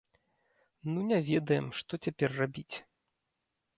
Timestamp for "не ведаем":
1.11-1.67